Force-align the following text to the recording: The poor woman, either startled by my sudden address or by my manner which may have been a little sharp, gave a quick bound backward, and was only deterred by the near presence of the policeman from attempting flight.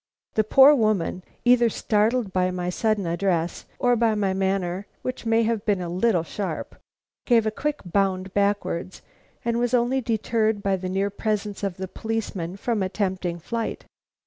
The 0.33 0.43
poor 0.43 0.73
woman, 0.73 1.23
either 1.45 1.69
startled 1.69 2.33
by 2.33 2.49
my 2.49 2.71
sudden 2.71 3.05
address 3.05 3.65
or 3.77 3.95
by 3.95 4.15
my 4.15 4.33
manner 4.33 4.87
which 5.03 5.27
may 5.27 5.43
have 5.43 5.63
been 5.63 5.79
a 5.79 5.89
little 5.89 6.23
sharp, 6.23 6.75
gave 7.27 7.45
a 7.45 7.51
quick 7.51 7.81
bound 7.85 8.33
backward, 8.33 8.99
and 9.45 9.59
was 9.59 9.75
only 9.75 10.01
deterred 10.01 10.63
by 10.63 10.75
the 10.75 10.89
near 10.89 11.11
presence 11.11 11.61
of 11.61 11.77
the 11.77 11.87
policeman 11.87 12.57
from 12.57 12.81
attempting 12.81 13.37
flight. 13.37 13.85